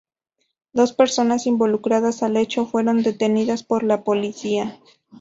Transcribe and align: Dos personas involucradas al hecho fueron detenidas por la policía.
Dos 0.73 0.93
personas 0.93 1.45
involucradas 1.45 2.23
al 2.23 2.35
hecho 2.37 2.65
fueron 2.65 3.03
detenidas 3.03 3.61
por 3.61 3.83
la 3.83 4.03
policía. 4.03 4.79